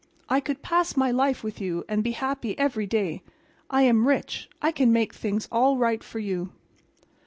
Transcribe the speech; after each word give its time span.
I 0.27 0.39
could 0.39 0.63
pass 0.63 0.97
my 0.97 1.11
life 1.11 1.43
with 1.43 1.61
you 1.61 1.85
and 1.87 2.03
be 2.03 2.13
happy 2.13 2.57
every 2.57 2.87
day. 2.87 3.21
I 3.69 3.83
am 3.83 4.07
rich. 4.07 4.49
I 4.59 4.71
can 4.71 4.91
make 4.91 5.13
things 5.13 5.47
all 5.51 5.77
right 5.77 6.03
for 6.03 6.17
you." 6.17 6.51